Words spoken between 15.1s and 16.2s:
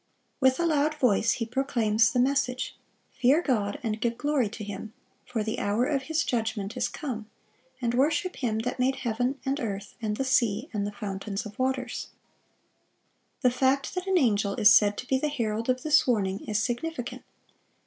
the herald of this